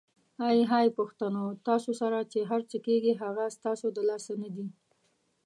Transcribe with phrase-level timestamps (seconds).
[0.47, 1.45] آی های پښتنو!
[1.67, 4.67] تاسو سره چې هرڅه کیږي هغه ستاسو د لاسه ندي؟!